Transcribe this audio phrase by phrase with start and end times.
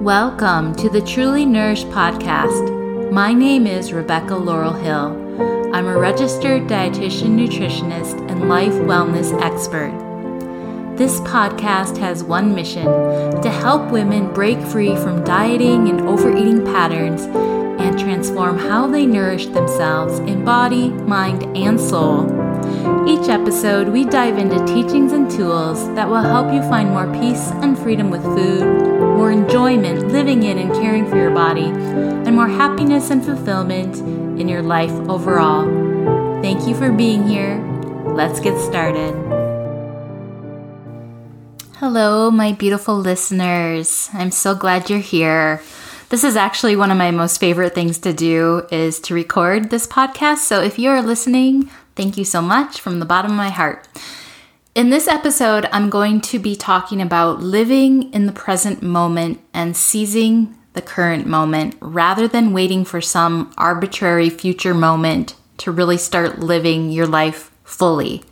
[0.00, 3.10] Welcome to the Truly Nourished podcast.
[3.10, 5.72] My name is Rebecca Laurel Hill.
[5.74, 9.90] I'm a registered dietitian, nutritionist, and life wellness expert.
[10.98, 12.84] This podcast has one mission
[13.40, 17.22] to help women break free from dieting and overeating patterns
[17.80, 22.26] and transform how they nourish themselves in body, mind, and soul.
[23.08, 27.50] Each episode, we dive into teachings and tools that will help you find more peace
[27.62, 32.48] and freedom with food, more enjoyment living in and caring for your body, and more
[32.48, 33.96] happiness and fulfillment
[34.38, 35.64] in your life overall.
[36.42, 37.56] Thank you for being here.
[38.04, 39.14] Let's get started.
[41.76, 44.10] Hello, my beautiful listeners.
[44.12, 45.62] I'm so glad you're here.
[46.08, 49.86] This is actually one of my most favorite things to do is to record this
[49.86, 50.38] podcast.
[50.38, 53.88] So if you're listening, thank you so much from the bottom of my heart.
[54.76, 59.74] In this episode, I'm going to be talking about living in the present moment and
[59.74, 66.40] seizing the current moment rather than waiting for some arbitrary future moment to really start
[66.40, 68.22] living your life fully.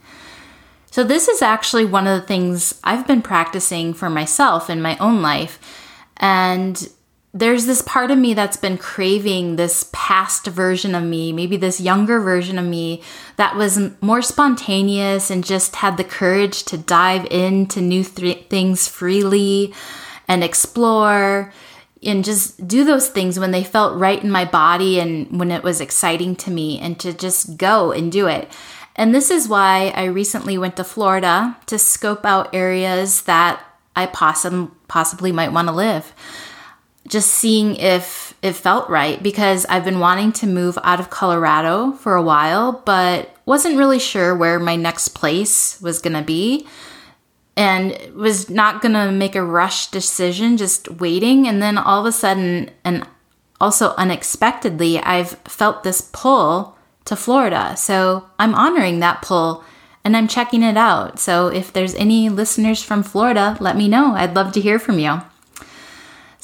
[0.90, 4.98] So, this is actually one of the things I've been practicing for myself in my
[4.98, 5.58] own life.
[6.18, 6.90] And
[7.36, 11.80] there's this part of me that's been craving this past version of me, maybe this
[11.80, 13.02] younger version of me
[13.36, 18.86] that was more spontaneous and just had the courage to dive into new th- things
[18.86, 19.74] freely
[20.28, 21.52] and explore
[22.04, 25.64] and just do those things when they felt right in my body and when it
[25.64, 28.48] was exciting to me and to just go and do it.
[28.94, 33.60] And this is why I recently went to Florida to scope out areas that
[33.96, 34.46] I poss-
[34.86, 36.12] possibly might want to live.
[37.06, 41.92] Just seeing if it felt right because I've been wanting to move out of Colorado
[41.92, 46.66] for a while, but wasn't really sure where my next place was going to be
[47.56, 51.46] and was not going to make a rush decision, just waiting.
[51.46, 53.06] And then all of a sudden, and
[53.60, 57.76] also unexpectedly, I've felt this pull to Florida.
[57.76, 59.62] So I'm honoring that pull
[60.04, 61.18] and I'm checking it out.
[61.18, 64.14] So if there's any listeners from Florida, let me know.
[64.14, 65.20] I'd love to hear from you.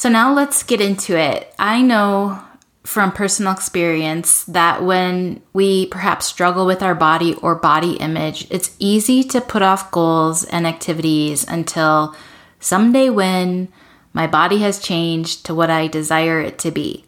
[0.01, 1.53] So now let's get into it.
[1.59, 2.43] I know
[2.85, 8.75] from personal experience that when we perhaps struggle with our body or body image, it's
[8.79, 12.17] easy to put off goals and activities until
[12.61, 13.69] someday when
[14.15, 17.05] my body has changed to what I desire it to be.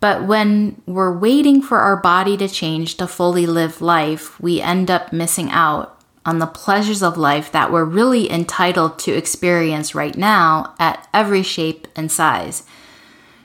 [0.00, 4.90] But when we're waiting for our body to change to fully live life, we end
[4.90, 5.98] up missing out
[6.30, 11.42] on the pleasures of life that we're really entitled to experience right now at every
[11.42, 12.62] shape and size.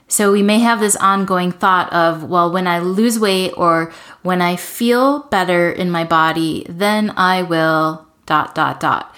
[0.08, 3.92] So we may have this ongoing thought of, well, when I lose weight or
[4.22, 9.16] when I feel better in my body, then I will dot dot dot.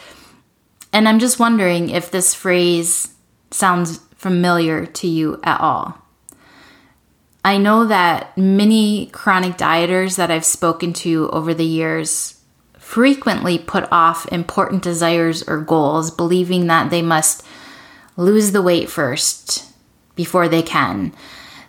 [0.93, 3.13] And I'm just wondering if this phrase
[3.51, 6.01] sounds familiar to you at all.
[7.43, 12.36] I know that many chronic dieters that I've spoken to over the years
[12.87, 17.45] frequently put off important desires or goals, believing that they must
[18.15, 19.65] lose the weight first
[20.15, 21.13] before they can.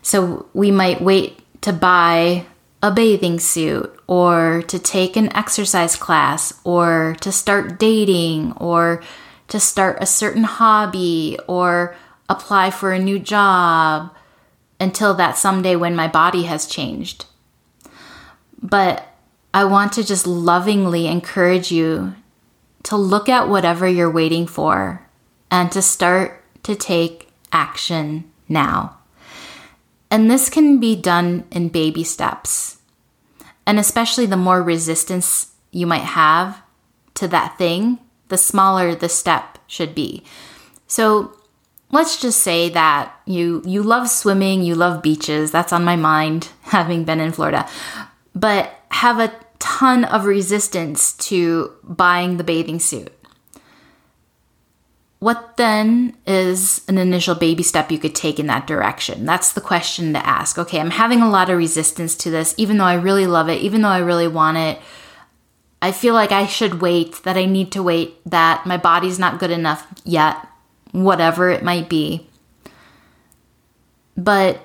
[0.00, 2.46] So we might wait to buy
[2.84, 9.02] a bathing suit or to take an exercise class or to start dating or
[9.48, 11.96] to start a certain hobby or
[12.28, 14.14] apply for a new job
[14.78, 17.24] until that someday when my body has changed.
[18.62, 19.07] But
[19.58, 22.14] I want to just lovingly encourage you
[22.84, 25.04] to look at whatever you're waiting for
[25.50, 28.98] and to start to take action now.
[30.12, 32.78] And this can be done in baby steps.
[33.66, 36.62] And especially the more resistance you might have
[37.14, 37.98] to that thing,
[38.28, 40.22] the smaller the step should be.
[40.86, 41.36] So
[41.90, 45.50] let's just say that you you love swimming, you love beaches.
[45.50, 47.68] That's on my mind having been in Florida.
[48.36, 53.12] But have a ton of resistance to buying the bathing suit.
[55.20, 59.24] What then is an initial baby step you could take in that direction?
[59.24, 60.58] That's the question to ask.
[60.58, 63.60] Okay, I'm having a lot of resistance to this, even though I really love it,
[63.60, 64.78] even though I really want it.
[65.82, 69.40] I feel like I should wait, that I need to wait, that my body's not
[69.40, 70.46] good enough yet
[70.92, 72.28] whatever it might be.
[74.16, 74.60] But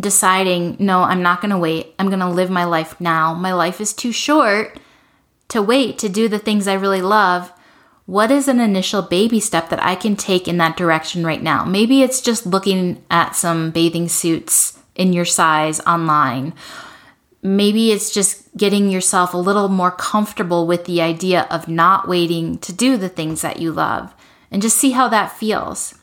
[0.00, 1.94] deciding, no, I'm not going to wait.
[1.98, 3.34] I'm going to live my life now.
[3.34, 4.78] My life is too short
[5.48, 7.52] to wait to do the things I really love.
[8.06, 11.64] What is an initial baby step that I can take in that direction right now?
[11.64, 16.54] Maybe it's just looking at some bathing suits in your size online.
[17.42, 22.58] Maybe it's just getting yourself a little more comfortable with the idea of not waiting
[22.58, 24.14] to do the things that you love
[24.50, 25.94] and just see how that feels.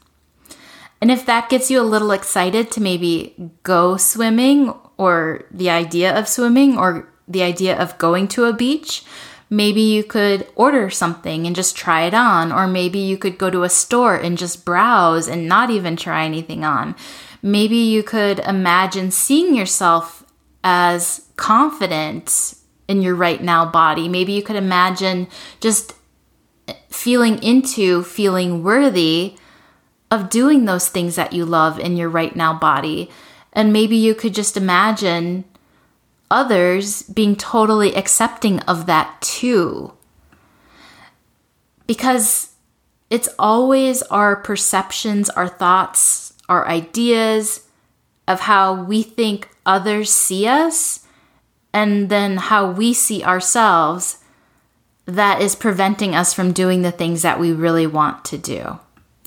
[1.05, 6.17] And if that gets you a little excited to maybe go swimming or the idea
[6.17, 9.03] of swimming or the idea of going to a beach,
[9.47, 12.51] maybe you could order something and just try it on.
[12.51, 16.25] Or maybe you could go to a store and just browse and not even try
[16.25, 16.95] anything on.
[17.43, 20.25] Maybe you could imagine seeing yourself
[20.63, 22.55] as confident
[22.87, 24.09] in your right now body.
[24.09, 25.27] Maybe you could imagine
[25.59, 25.93] just
[26.89, 29.37] feeling into feeling worthy
[30.11, 33.09] of doing those things that you love in your right now body.
[33.53, 35.45] And maybe you could just imagine
[36.29, 39.93] others being totally accepting of that too.
[41.87, 42.53] Because
[43.09, 47.67] it's always our perceptions, our thoughts, our ideas
[48.27, 51.05] of how we think others see us
[51.73, 54.19] and then how we see ourselves
[55.05, 58.79] that is preventing us from doing the things that we really want to do.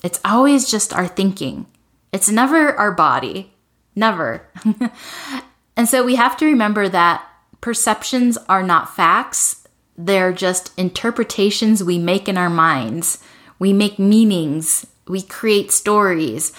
[0.02, 1.66] It's always just our thinking.
[2.12, 3.52] It's never our body.
[3.94, 4.46] Never.
[5.76, 7.24] and so we have to remember that
[7.60, 9.66] perceptions are not facts,
[9.96, 13.18] they're just interpretations we make in our minds.
[13.58, 16.52] We make meanings, we create stories,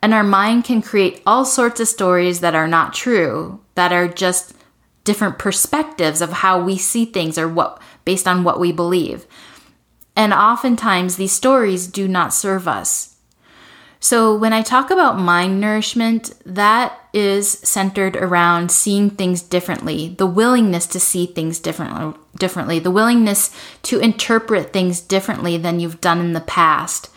[0.00, 4.06] and our mind can create all sorts of stories that are not true, that are
[4.06, 4.54] just
[5.02, 9.26] different perspectives of how we see things or what based on what we believe.
[10.16, 13.16] And oftentimes these stories do not serve us.
[13.98, 20.26] So, when I talk about mind nourishment, that is centered around seeing things differently, the
[20.26, 26.20] willingness to see things differently, differently, the willingness to interpret things differently than you've done
[26.20, 27.08] in the past,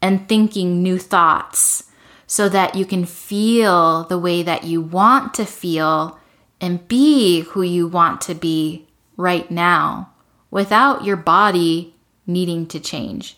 [0.00, 1.90] and thinking new thoughts
[2.26, 6.18] so that you can feel the way that you want to feel
[6.62, 10.10] and be who you want to be right now
[10.50, 11.94] without your body
[12.26, 13.36] needing to change.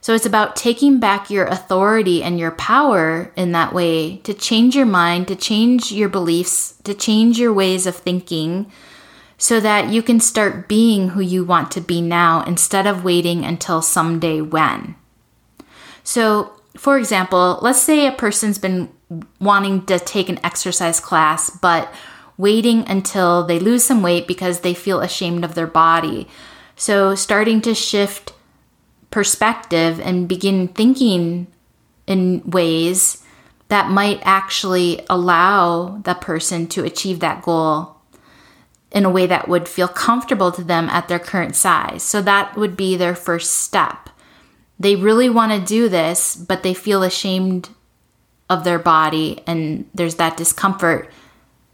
[0.00, 4.76] So it's about taking back your authority and your power in that way to change
[4.76, 8.70] your mind, to change your beliefs, to change your ways of thinking
[9.38, 13.44] so that you can start being who you want to be now instead of waiting
[13.44, 14.94] until someday when.
[16.02, 18.90] So, for example, let's say a person's been
[19.40, 21.92] wanting to take an exercise class, but
[22.36, 26.28] waiting until they lose some weight because they feel ashamed of their body.
[26.76, 28.32] So, starting to shift
[29.10, 31.46] perspective and begin thinking
[32.06, 33.22] in ways
[33.68, 37.96] that might actually allow the person to achieve that goal
[38.90, 42.02] in a way that would feel comfortable to them at their current size.
[42.02, 44.10] So that would be their first step.
[44.78, 47.70] They really want to do this, but they feel ashamed
[48.50, 51.10] of their body, and there's that discomfort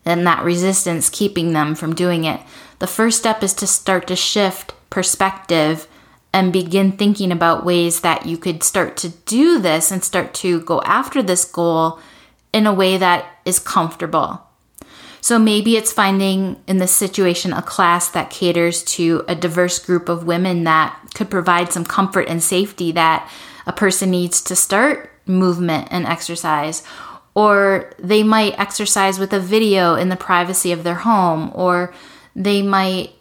[0.04, 2.40] and that resistance keeping them from doing it.
[2.78, 5.88] The first step is to start to shift perspective
[6.32, 10.60] and begin thinking about ways that you could start to do this and start to
[10.60, 11.98] go after this goal
[12.52, 14.42] in a way that is comfortable.
[15.20, 20.08] So maybe it's finding in this situation a class that caters to a diverse group
[20.08, 23.30] of women that could provide some comfort and safety that
[23.66, 26.82] a person needs to start movement and exercise.
[27.34, 31.94] Or they might exercise with a video in the privacy of their home, or
[32.34, 33.12] they might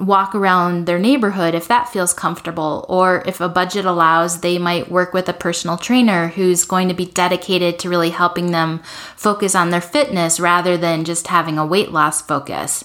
[0.00, 2.86] walk around their neighborhood if that feels comfortable.
[2.88, 6.94] Or if a budget allows, they might work with a personal trainer who's going to
[6.94, 8.80] be dedicated to really helping them
[9.14, 12.84] focus on their fitness rather than just having a weight loss focus.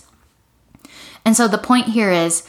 [1.23, 2.43] And so the point here is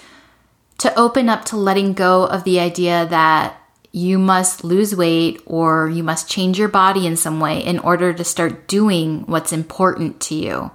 [0.78, 3.58] to open up to letting go of the idea that
[3.92, 8.12] you must lose weight or you must change your body in some way in order
[8.12, 10.70] to start doing what's important to you.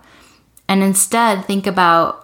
[0.68, 2.21] And instead, think about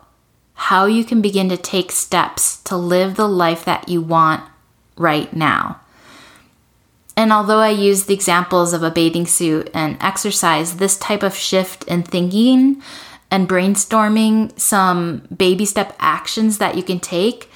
[0.58, 4.44] how you can begin to take steps to live the life that you want
[4.98, 5.80] right now.
[7.16, 11.36] And although I use the examples of a bathing suit and exercise, this type of
[11.36, 12.82] shift in thinking
[13.30, 17.52] and brainstorming some baby step actions that you can take,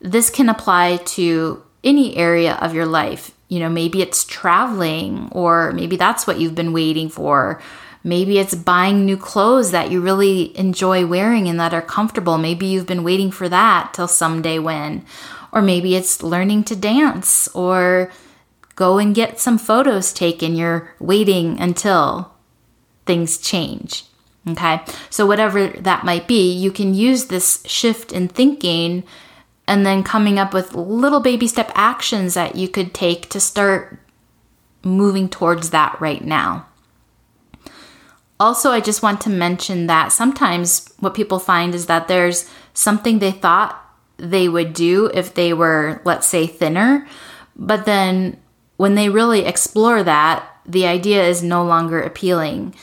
[0.00, 3.32] this can apply to any area of your life.
[3.48, 7.62] You know, maybe it's traveling, or maybe that's what you've been waiting for,
[8.04, 12.36] Maybe it's buying new clothes that you really enjoy wearing and that are comfortable.
[12.36, 15.04] Maybe you've been waiting for that till someday when.
[15.52, 18.10] Or maybe it's learning to dance or
[18.74, 20.56] go and get some photos taken.
[20.56, 22.32] You're waiting until
[23.06, 24.04] things change.
[24.48, 24.80] Okay.
[25.08, 29.04] So, whatever that might be, you can use this shift in thinking
[29.68, 33.98] and then coming up with little baby step actions that you could take to start
[34.82, 36.66] moving towards that right now.
[38.42, 43.20] Also, I just want to mention that sometimes what people find is that there's something
[43.20, 43.80] they thought
[44.16, 47.06] they would do if they were, let's say, thinner,
[47.54, 48.36] but then
[48.78, 52.74] when they really explore that, the idea is no longer appealing.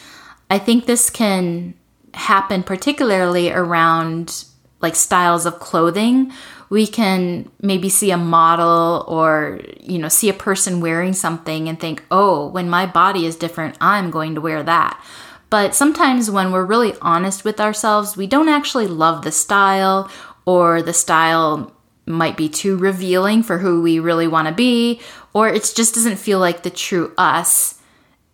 [0.50, 1.74] I think this can
[2.14, 4.46] happen particularly around
[4.80, 6.32] like styles of clothing.
[6.70, 11.78] We can maybe see a model or, you know, see a person wearing something and
[11.78, 15.04] think, oh, when my body is different, I'm going to wear that.
[15.50, 20.10] But sometimes when we're really honest with ourselves, we don't actually love the style
[20.46, 21.74] or the style
[22.06, 25.00] might be too revealing for who we really want to be,
[25.34, 27.80] or it just doesn't feel like the true us.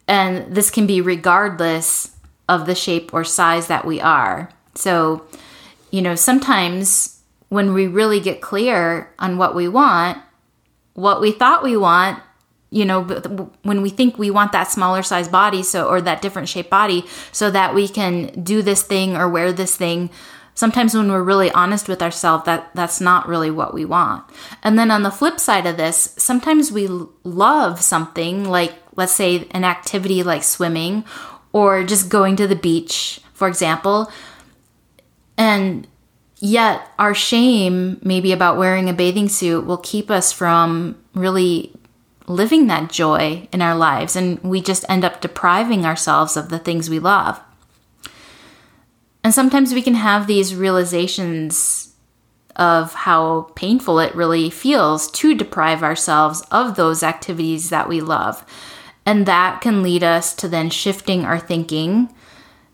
[0.07, 2.11] And this can be regardless
[2.47, 4.49] of the shape or size that we are.
[4.75, 5.25] So,
[5.91, 10.17] you know, sometimes when we really get clear on what we want,
[10.93, 12.21] what we thought we want,
[12.75, 13.03] you know,
[13.63, 17.05] when we think we want that smaller size body, so, or that different shape body,
[17.31, 20.09] so that we can do this thing or wear this thing
[20.55, 24.23] sometimes when we're really honest with ourselves that that's not really what we want.
[24.63, 26.87] And then on the flip side of this sometimes we
[27.23, 31.05] love something like let's say an activity like swimming
[31.53, 34.11] or just going to the beach for example
[35.37, 35.87] and
[36.39, 41.73] yet our shame maybe about wearing a bathing suit will keep us from really
[42.27, 46.59] living that joy in our lives and we just end up depriving ourselves of the
[46.59, 47.39] things we love
[49.25, 51.95] and sometimes we can have these realizations
[52.55, 58.45] of how painful it really feels to deprive ourselves of those activities that we love.
[59.03, 62.13] And that can lead us to then shifting our thinking,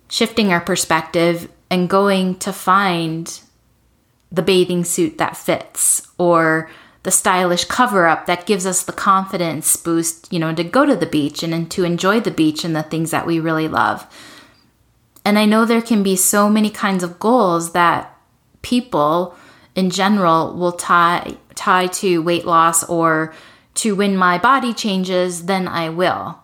[0.10, 3.39] shifting our perspective, and going to find
[4.29, 6.70] the bathing suit that fits or
[7.03, 10.96] the stylish cover up that gives us the confidence boost, you know, to go to
[10.96, 14.05] the beach and, and to enjoy the beach and the things that we really love.
[15.25, 18.15] And I know there can be so many kinds of goals that
[18.62, 19.36] people
[19.75, 23.34] in general will tie tie to weight loss or
[23.74, 26.39] to when my body changes, then I will.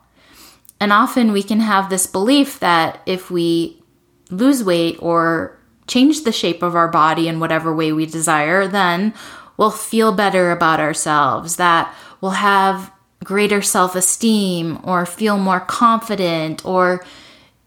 [0.79, 3.81] And often we can have this belief that if we
[4.29, 9.13] lose weight or change the shape of our body in whatever way we desire, then
[9.57, 12.91] we'll feel better about ourselves, that we'll have
[13.23, 17.03] greater self esteem or feel more confident or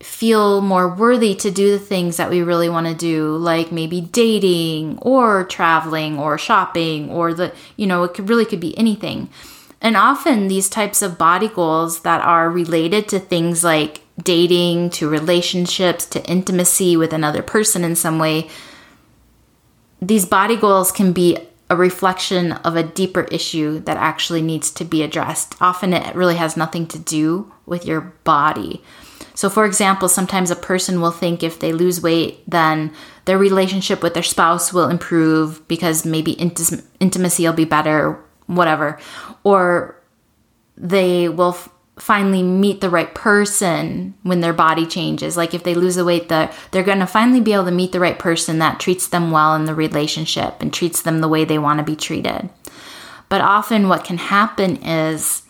[0.00, 4.00] feel more worthy to do the things that we really want to do, like maybe
[4.00, 9.28] dating or traveling or shopping or the, you know, it could really could be anything.
[9.82, 15.09] And often these types of body goals that are related to things like dating, to
[15.09, 18.49] relationships, to intimacy with another person in some way,
[20.00, 21.38] these body goals can be
[21.71, 25.55] a reflection of a deeper issue that actually needs to be addressed.
[25.61, 28.83] Often it really has nothing to do with your body
[29.41, 32.93] so, for example, sometimes a person will think if they lose weight, then
[33.25, 38.99] their relationship with their spouse will improve because maybe int- intimacy will be better, whatever.
[39.43, 39.97] Or
[40.77, 45.37] they will f- finally meet the right person when their body changes.
[45.37, 47.92] Like if they lose the weight, the, they're going to finally be able to meet
[47.92, 51.45] the right person that treats them well in the relationship and treats them the way
[51.45, 52.49] they want to be treated.
[53.28, 55.42] But often, what can happen is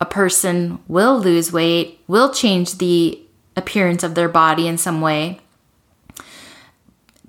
[0.00, 3.20] a person will lose weight, will change the
[3.56, 5.40] appearance of their body in some way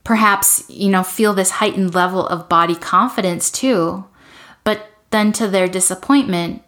[0.10, 4.04] perhaps you know feel this heightened level of body confidence too
[4.64, 6.64] but then to their disappointment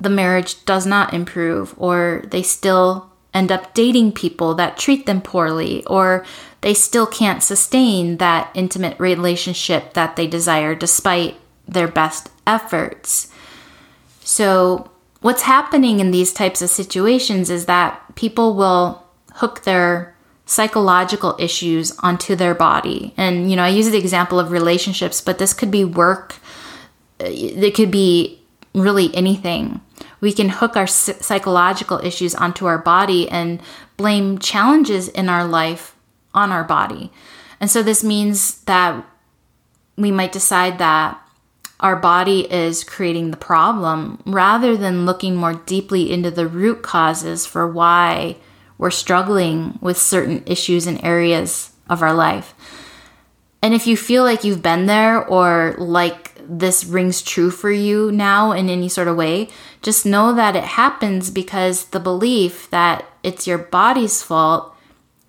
[0.00, 5.20] the marriage does not improve or they still end up dating people that treat them
[5.20, 6.24] poorly or
[6.62, 11.36] they still can't sustain that intimate relationship that they desire despite
[11.68, 13.30] their best efforts
[14.24, 14.90] so
[15.20, 19.04] what's happening in these types of situations is that people will
[19.34, 20.14] hook their
[20.46, 23.14] psychological issues onto their body.
[23.16, 26.36] And, you know, I use the example of relationships, but this could be work,
[27.20, 28.40] uh, it could be
[28.74, 29.80] really anything.
[30.20, 33.62] We can hook our psychological issues onto our body and
[33.96, 35.96] blame challenges in our life
[36.34, 37.10] on our body.
[37.60, 39.04] And so this means that
[39.96, 41.20] we might decide that
[41.80, 47.46] our body is creating the problem rather than looking more deeply into the root causes
[47.46, 48.36] for why
[48.76, 52.54] we're struggling with certain issues and areas of our life.
[53.62, 58.10] And if you feel like you've been there or like this rings true for you
[58.10, 59.48] now in any sort of way,
[59.82, 64.74] just know that it happens because the belief that it's your body's fault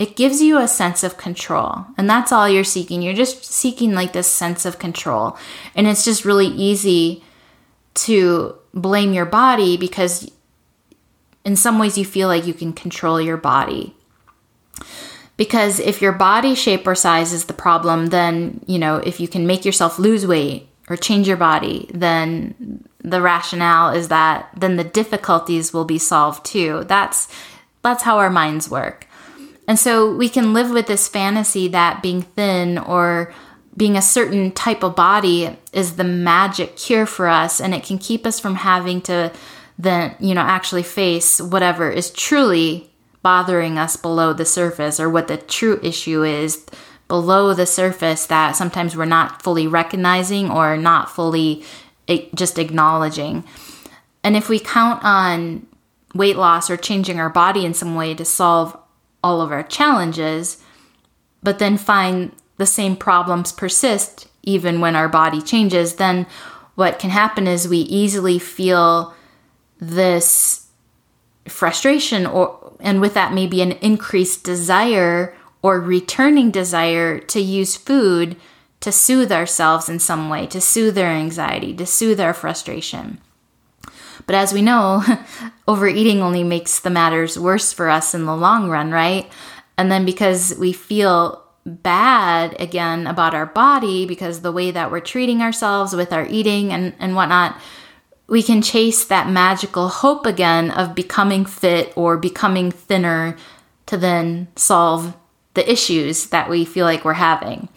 [0.02, 1.86] it gives you a sense of control.
[1.96, 3.04] And that's all you're seeking.
[3.04, 5.38] You're just seeking like this sense of control.
[5.76, 7.24] And it's just really easy
[7.94, 10.32] to blame your body because
[11.46, 13.96] in some ways you feel like you can control your body.
[15.38, 19.28] Because if your body shape or size is the problem, then, you know, if you
[19.28, 24.76] can make yourself lose weight or change your body, then the rationale is that then
[24.76, 26.84] the difficulties will be solved too.
[26.88, 27.28] That's
[27.82, 29.08] that's how our minds work.
[29.68, 33.34] And so we can live with this fantasy that being thin or
[33.78, 37.98] being a certain type of body is the magic cure for us and it can
[37.98, 39.32] keep us from having to
[39.80, 42.92] then, you know, actually face whatever is truly
[43.24, 46.66] bothering us below the surface or what the true issue is
[47.12, 51.62] below the surface that sometimes we're not fully recognizing or not fully
[52.08, 53.44] eh, just acknowledging.
[54.24, 55.68] And if we count on
[56.16, 58.78] weight loss or changing our body in some way to solve
[59.22, 60.64] all of our challenges,
[61.44, 66.26] but then find the same problems persist even when our body changes, then
[66.76, 69.14] what can happen is we easily feel
[69.82, 70.66] this
[71.50, 78.36] frustration or and with that maybe an increased desire or returning desire to use food
[78.80, 83.20] to soothe ourselves in some way, to soothe our anxiety, to soothe our frustration.
[84.26, 85.04] But as we know,
[85.68, 89.32] overeating only makes the matters worse for us in the long run, right?
[89.78, 95.00] And then because we feel bad again about our body because the way that we're
[95.00, 97.60] treating ourselves with our eating and, and whatnot,
[98.28, 103.36] we can chase that magical hope again of becoming fit or becoming thinner
[103.86, 105.16] to then solve
[105.54, 107.70] the issues that we feel like we're having.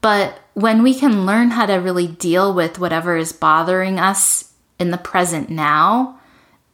[0.00, 4.90] But when we can learn how to really deal with whatever is bothering us in
[4.90, 6.18] the present now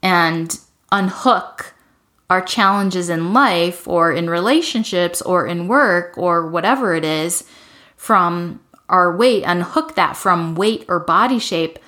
[0.02, 0.58] and
[0.90, 1.74] unhook
[2.30, 7.44] our challenges in life or in relationships or in work or whatever it is
[7.96, 11.78] from our weight, unhook that from weight or body shape,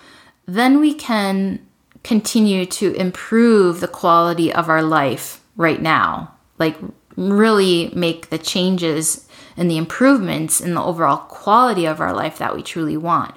[0.47, 1.65] then we can
[2.03, 6.35] continue to improve the quality of our life right now.
[6.59, 6.77] Like,
[7.21, 12.55] really make the changes and the improvements in the overall quality of our life that
[12.55, 13.35] we truly want.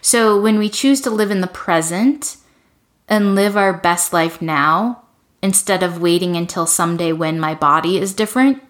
[0.00, 2.36] So when we choose to live in the present
[3.08, 5.02] and live our best life now,
[5.42, 8.62] instead of waiting until someday when my body is different,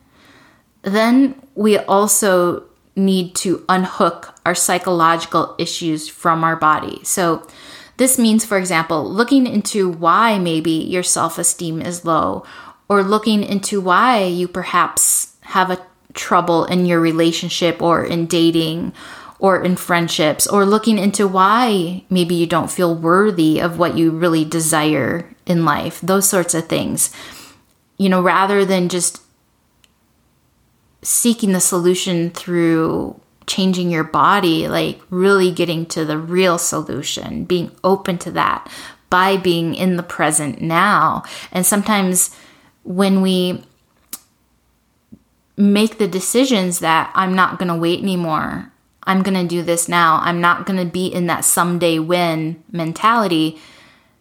[0.83, 2.65] then we also
[2.97, 7.01] need to unhook our psychological issues from our body.
[7.05, 7.47] So,
[7.99, 12.45] this means, for example, looking into why maybe your self esteem is low,
[12.89, 18.93] or looking into why you perhaps have a trouble in your relationship or in dating
[19.39, 24.11] or in friendships or looking into why maybe you don't feel worthy of what you
[24.11, 27.11] really desire in life those sorts of things.
[27.99, 29.23] You know rather than just
[31.03, 37.71] seeking the solution through changing your body like really getting to the real solution being
[37.85, 38.69] open to that
[39.09, 41.23] by being in the present now.
[41.53, 42.35] And sometimes
[42.87, 43.65] when we
[45.57, 48.71] make the decisions that I'm not going to wait anymore.
[49.03, 50.21] I'm going to do this now.
[50.23, 53.59] I'm not going to be in that someday win mentality.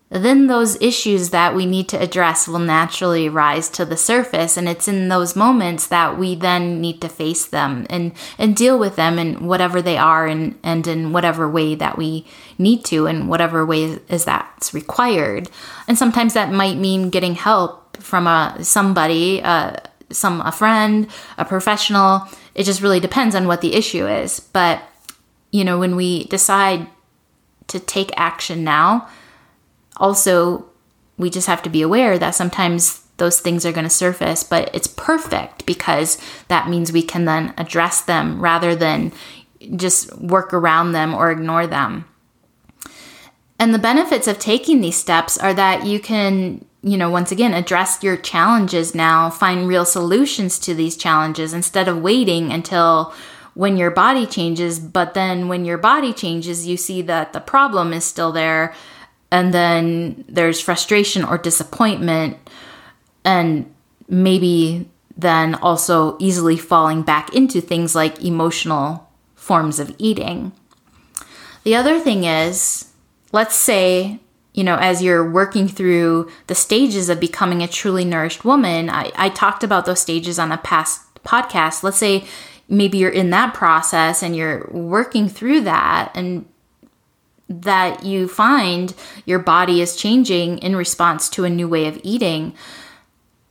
[0.09, 4.55] Then those issues that we need to address will naturally rise to the surface.
[4.55, 8.77] And it's in those moments that we then need to face them and, and deal
[8.77, 12.25] with them in whatever they are and, and in whatever way that we
[12.59, 15.49] need to and whatever way is that's required.
[15.87, 19.77] And sometimes that might mean getting help from a somebody, uh,
[20.11, 21.07] some a friend,
[21.39, 22.27] a professional.
[22.53, 24.39] It just really depends on what the issue is.
[24.39, 24.83] But
[25.51, 26.87] you know, when we decide
[27.67, 29.07] to take action now,
[29.97, 30.65] also
[31.17, 34.69] we just have to be aware that sometimes those things are going to surface, but
[34.73, 39.13] it's perfect because that means we can then address them rather than
[39.75, 42.05] just work around them or ignore them.
[43.57, 47.55] And the benefits of taking these steps are that you can you know, once again,
[47.55, 53.11] address your challenges now, find real solutions to these challenges instead of waiting until
[53.55, 54.79] when your body changes.
[54.79, 58.75] But then when your body changes, you see that the problem is still there.
[59.31, 62.37] And then there's frustration or disappointment.
[63.23, 63.73] And
[64.07, 70.51] maybe then also easily falling back into things like emotional forms of eating.
[71.63, 72.91] The other thing is,
[73.31, 74.19] let's say
[74.55, 79.11] you know, as you're working through the stages of becoming a truly nourished woman, I,
[79.17, 81.83] I talked about those stages on a past podcast.
[81.83, 82.25] Let's say
[82.69, 86.45] maybe you're in that process and you're working through that and
[87.49, 88.93] that you find
[89.25, 92.53] your body is changing in response to a new way of eating.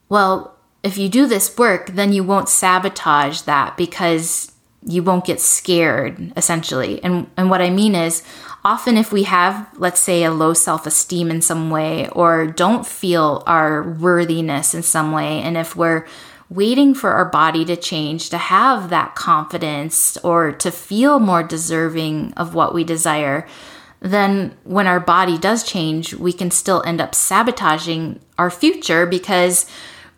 [0.09, 4.53] Well, if you do this work, then you won't sabotage that because
[4.87, 7.03] you won't get scared essentially.
[7.03, 8.23] And and what I mean is
[8.65, 13.43] often if we have let's say a low self-esteem in some way or don't feel
[13.47, 16.07] our worthiness in some way and if we're
[16.49, 22.33] waiting for our body to change to have that confidence or to feel more deserving
[22.35, 23.47] of what we desire
[24.05, 29.65] then when our body does change, we can still end up sabotaging our future because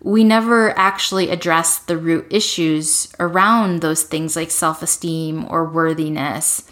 [0.00, 6.68] we never actually address the root issues around those things like self esteem or worthiness.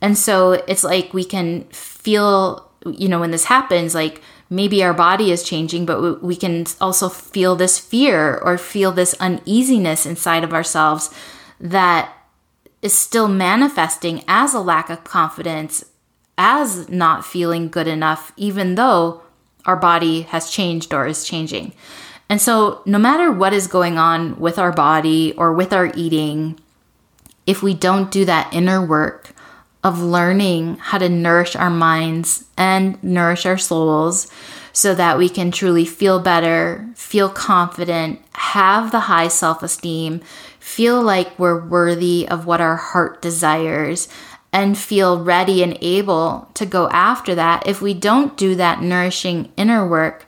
[0.00, 4.94] And so it's like we can feel, you know, when this happens, like maybe our
[4.94, 10.42] body is changing, but we can also feel this fear or feel this uneasiness inside
[10.42, 11.14] of ourselves
[11.60, 12.12] that
[12.82, 15.84] is still manifesting as a lack of confidence,
[16.38, 19.20] as not feeling good enough, even though
[19.66, 21.74] our body has changed or is changing.
[22.30, 26.58] And so, no matter what is going on with our body or with our eating,
[27.46, 29.34] if we don't do that inner work
[29.82, 34.30] of learning how to nourish our minds and nourish our souls
[34.72, 40.20] so that we can truly feel better, feel confident, have the high self esteem,
[40.60, 44.08] feel like we're worthy of what our heart desires,
[44.52, 47.66] and feel ready and able to go after that.
[47.66, 50.26] If we don't do that nourishing inner work,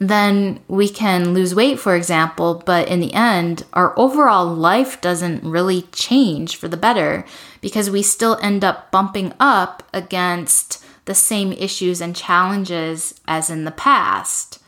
[0.00, 5.44] then we can lose weight, for example, but in the end, our overall life doesn't
[5.44, 7.24] really change for the better
[7.60, 13.64] because we still end up bumping up against the same issues and challenges as in
[13.64, 14.58] the past.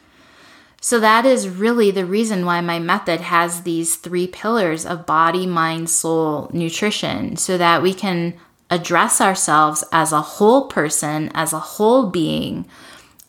[0.83, 5.47] So, that is really the reason why my method has these three pillars of body,
[5.47, 8.35] mind, soul, nutrition, so that we can
[8.73, 12.67] address ourselves as a whole person, as a whole being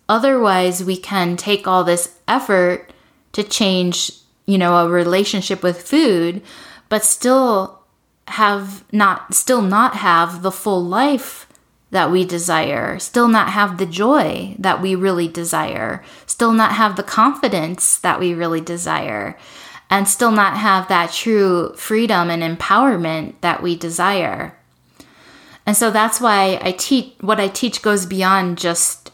[0.10, 2.92] Otherwise, we can take all this effort
[3.32, 4.12] to change,
[4.46, 6.42] you know, a relationship with food,
[6.90, 7.80] but still
[8.28, 11.48] have not still not have the full life
[11.92, 16.96] that we desire, still not have the joy that we really desire, still not have
[16.96, 19.38] the confidence that we really desire,
[19.90, 24.58] and still not have that true freedom and empowerment that we desire.
[25.66, 29.12] And so that's why I teach what I teach goes beyond just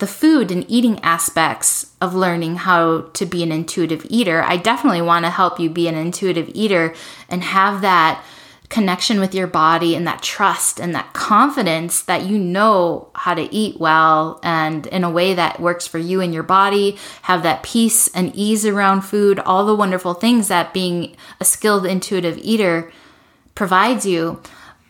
[0.00, 5.02] the food and eating aspects of learning how to be an intuitive eater, I definitely
[5.02, 6.94] want to help you be an intuitive eater
[7.28, 8.24] and have that
[8.70, 13.52] connection with your body and that trust and that confidence that you know how to
[13.52, 17.62] eat well and in a way that works for you and your body, have that
[17.62, 22.90] peace and ease around food, all the wonderful things that being a skilled intuitive eater
[23.54, 24.40] provides you.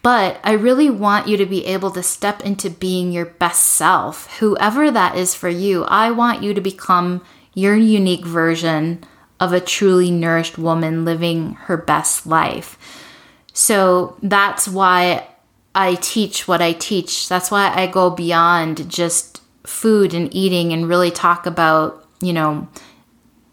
[0.03, 4.39] But I really want you to be able to step into being your best self,
[4.39, 5.85] whoever that is for you.
[5.85, 9.05] I want you to become your unique version
[9.39, 12.79] of a truly nourished woman living her best life.
[13.53, 15.27] So that's why
[15.75, 17.29] I teach what I teach.
[17.29, 22.69] That's why I go beyond just food and eating and really talk about, you know,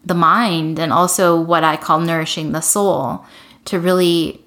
[0.06, 3.26] the mind and also what I call nourishing the soul
[3.66, 4.46] to really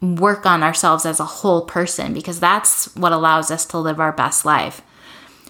[0.00, 4.12] work on ourselves as a whole person because that's what allows us to live our
[4.12, 4.80] best life.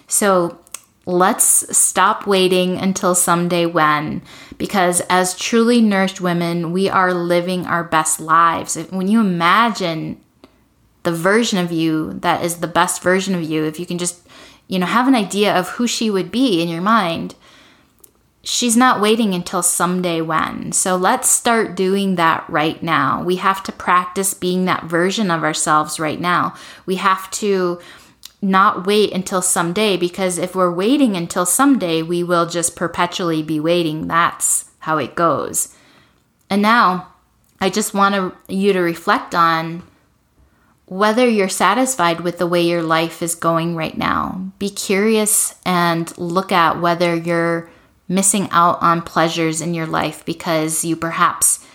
[0.07, 0.59] So
[1.05, 4.21] let's stop waiting until someday when,
[4.57, 8.75] because as truly nourished women, we are living our best lives.
[8.89, 10.19] When you imagine
[11.03, 14.27] the version of you that is the best version of you, if you can just,
[14.67, 17.35] you know, have an idea of who she would be in your mind,
[18.49, 20.71] she's not waiting until someday when.
[20.71, 23.21] So let's start doing that right now.
[23.23, 26.55] We have to practice being that version of ourselves right now.
[26.87, 27.79] We have to
[28.41, 33.59] not wait until someday because if we're waiting until someday, we will just perpetually be
[33.59, 34.07] waiting.
[34.07, 35.75] That's how it goes.
[36.49, 37.09] And now
[37.61, 39.83] I just want you to reflect on
[40.87, 44.51] whether you're satisfied with the way your life is going right now.
[44.57, 47.69] Be curious and look at whether you're
[48.09, 51.65] missing out on pleasures in your life because you perhaps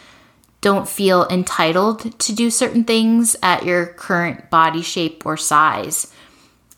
[0.60, 6.12] don't feel entitled to do certain things at your current body shape or size.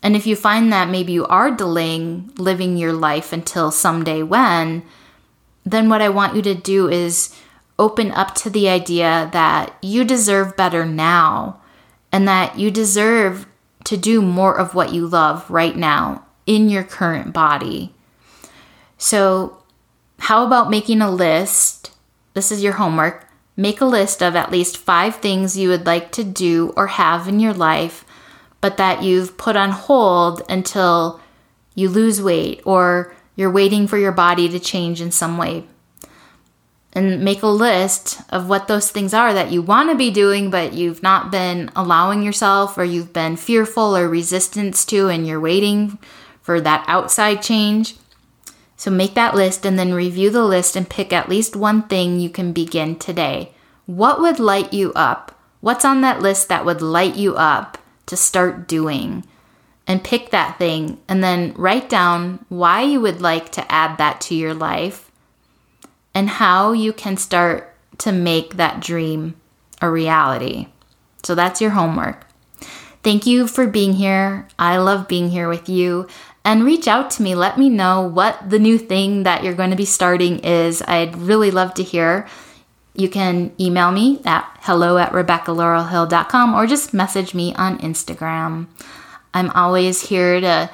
[0.03, 4.83] And if you find that maybe you are delaying living your life until someday when,
[5.65, 7.35] then what I want you to do is
[7.79, 11.61] open up to the idea that you deserve better now
[12.11, 13.47] and that you deserve
[13.85, 17.93] to do more of what you love right now in your current body.
[18.97, 19.63] So,
[20.19, 21.91] how about making a list?
[22.33, 23.27] This is your homework.
[23.55, 27.27] Make a list of at least five things you would like to do or have
[27.27, 28.05] in your life,
[28.61, 31.19] but that you've put on hold until
[31.75, 35.63] you lose weight or you're waiting for your body to change in some way.
[36.93, 40.49] And make a list of what those things are that you want to be doing,
[40.49, 45.39] but you've not been allowing yourself, or you've been fearful or resistance to, and you're
[45.39, 45.99] waiting
[46.41, 47.95] for that outside change.
[48.77, 52.19] So make that list and then review the list and pick at least one thing
[52.19, 53.51] you can begin today.
[53.85, 55.37] What would light you up?
[55.59, 59.23] What's on that list that would light you up to start doing?
[59.87, 64.19] and pick that thing and then write down why you would like to add that
[64.19, 65.09] to your life
[66.13, 69.35] and how you can start to make that dream
[69.81, 70.67] a reality.
[71.23, 72.25] So that's your homework.
[73.01, 74.47] Thank you for being here.
[74.59, 76.07] I love being here with you.
[76.47, 77.35] And reach out to me.
[77.35, 80.81] Let me know what the new thing that you're going to be starting is.
[80.81, 82.25] I'd really love to hear.
[82.93, 88.67] You can email me at hello at RebeccaLaurelHill.com or just message me on Instagram.
[89.33, 90.69] I'm always here to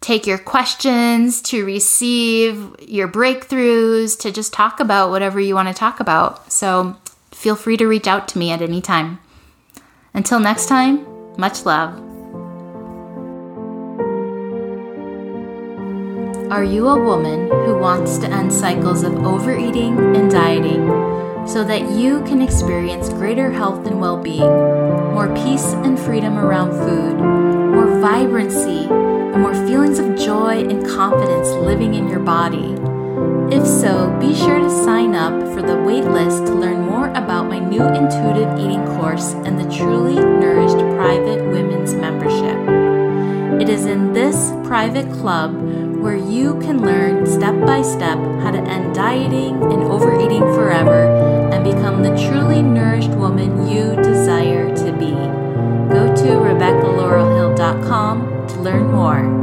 [0.00, 5.74] take your questions, to receive your breakthroughs, to just talk about whatever you want to
[5.74, 6.50] talk about.
[6.50, 6.96] So
[7.30, 9.18] feel free to reach out to me at any time.
[10.14, 11.06] Until next time,
[11.36, 12.09] much love.
[16.50, 20.84] Are you a woman who wants to end cycles of overeating and dieting
[21.46, 24.50] so that you can experience greater health and well being,
[25.14, 31.50] more peace and freedom around food, more vibrancy, and more feelings of joy and confidence
[31.50, 32.74] living in your body?
[33.54, 37.60] If so, be sure to sign up for the waitlist to learn more about my
[37.60, 42.58] new intuitive eating course and the Truly Nourished Private Women's Membership.
[43.62, 45.59] It is in this private club
[46.00, 51.04] where you can learn step by step how to end dieting and overeating forever
[51.52, 55.10] and become the truly nourished woman you desire to be.
[55.92, 59.39] Go to RebeccaLaurelHill.com to learn more.